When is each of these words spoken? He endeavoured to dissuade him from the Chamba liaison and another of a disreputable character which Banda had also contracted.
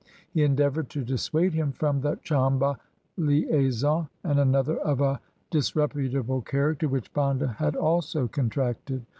He 0.31 0.41
endeavoured 0.43 0.89
to 0.89 1.03
dissuade 1.03 1.53
him 1.53 1.71
from 1.71 2.01
the 2.01 2.15
Chamba 2.23 2.77
liaison 3.17 4.09
and 4.23 4.39
another 4.39 4.77
of 4.77 4.99
a 4.99 5.19
disreputable 5.51 6.41
character 6.41 6.87
which 6.89 7.13
Banda 7.13 7.49
had 7.59 7.75
also 7.75 8.27
contracted. 8.27 9.05